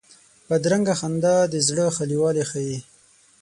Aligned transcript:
بدرنګه 0.47 0.95
خندا 0.99 1.35
د 1.51 1.55
زړه 1.67 1.85
خالي 1.95 2.17
والی 2.21 2.43
ښيي 2.51 2.77